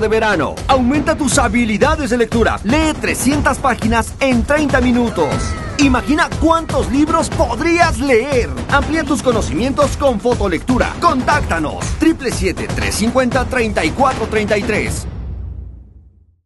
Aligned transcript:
de 0.00 0.08
verano. 0.08 0.54
Aumenta 0.68 1.14
tus 1.16 1.38
habilidades 1.38 2.10
de 2.10 2.18
lectura. 2.18 2.58
Lee 2.64 2.94
300 3.00 3.58
páginas 3.58 4.14
en 4.20 4.44
30 4.44 4.80
minutos. 4.80 5.30
Imagina 5.78 6.28
cuántos 6.40 6.90
libros 6.92 7.28
podrías 7.30 7.98
leer. 7.98 8.48
Amplía 8.70 9.04
tus 9.04 9.22
conocimientos 9.22 9.96
con 9.96 10.20
fotolectura. 10.20 10.92
Contáctanos 11.00 11.84
777 11.98 12.66
350 12.74 13.44
3433. 13.48 15.13